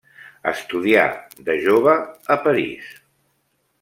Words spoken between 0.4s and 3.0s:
Estudià, de jove, a París.